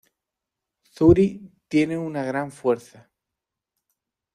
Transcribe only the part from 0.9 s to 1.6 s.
Zuri